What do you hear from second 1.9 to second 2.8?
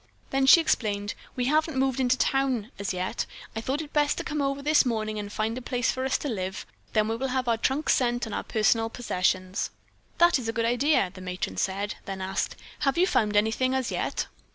into town